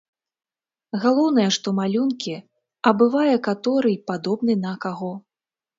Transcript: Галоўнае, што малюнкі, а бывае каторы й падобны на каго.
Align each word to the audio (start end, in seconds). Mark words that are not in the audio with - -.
Галоўнае, 1.03 1.45
што 1.59 1.67
малюнкі, 1.81 2.35
а 2.89 2.97
бывае 3.03 3.35
каторы 3.51 3.89
й 3.95 4.03
падобны 4.11 4.53
на 4.69 4.79
каго. 4.87 5.13